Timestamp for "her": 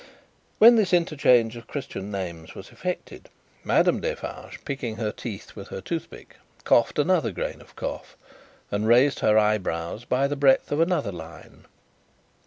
4.95-5.11, 5.67-5.79, 9.19-9.37